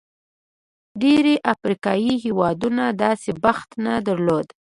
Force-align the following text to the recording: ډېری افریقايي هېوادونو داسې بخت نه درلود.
ډېری 1.01 1.35
افریقايي 1.53 2.13
هېوادونو 2.23 2.83
داسې 3.03 3.29
بخت 3.43 3.69
نه 3.85 3.93
درلود. 4.07 4.47